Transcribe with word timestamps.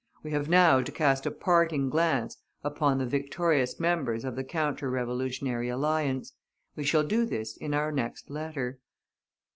We 0.23 0.31
have 0.31 0.49
now 0.49 0.81
to 0.81 0.91
cast 0.91 1.27
a 1.27 1.31
parting 1.31 1.87
glance 1.91 2.35
upon 2.63 2.97
the 2.97 3.05
victorious 3.05 3.79
members 3.79 4.25
of 4.25 4.35
the 4.35 4.43
counter 4.43 4.89
revolutionary 4.89 5.69
alliance; 5.69 6.33
we 6.75 6.83
shall 6.85 7.03
do 7.03 7.23
this 7.23 7.55
in 7.55 7.75
our 7.75 7.91
next 7.91 8.31
letter. 8.31 8.79